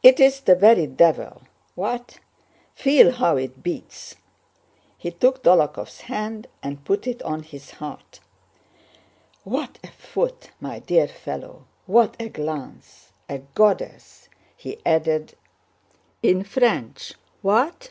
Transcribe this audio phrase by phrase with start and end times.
[0.00, 1.42] "It's the very devil!
[1.74, 2.20] What?
[2.72, 4.14] Feel how it beats!"
[4.96, 8.20] He took Dólokhov's hand and put it on his heart.
[9.42, 11.64] "What a foot, my dear fellow!
[11.86, 13.10] What a glance!
[13.28, 15.34] A goddess!" he added
[16.22, 17.14] in French.
[17.42, 17.90] "What?"